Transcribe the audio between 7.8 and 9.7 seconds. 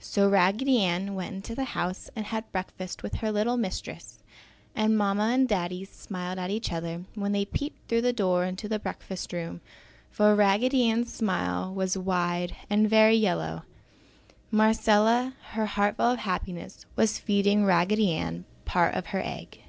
through the door into the breakfast room,